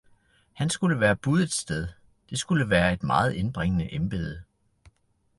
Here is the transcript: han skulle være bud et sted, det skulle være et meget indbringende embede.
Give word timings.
han 0.53 0.69
skulle 0.69 0.99
være 0.99 1.15
bud 1.15 1.41
et 1.41 1.51
sted, 1.51 1.87
det 2.29 2.39
skulle 2.39 2.69
være 2.69 2.93
et 2.93 3.03
meget 3.03 3.33
indbringende 3.33 3.93
embede. 3.93 4.43